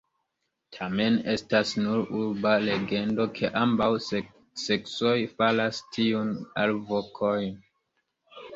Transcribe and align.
Tamen 0.77 1.17
estas 1.33 1.73
nur 1.81 2.01
urba 2.21 2.53
legendo 2.63 3.27
ke 3.37 3.51
ambaŭ 3.65 3.91
seksoj 4.65 5.13
faras 5.37 5.85
tiun 5.99 6.35
alvokon. 6.67 7.49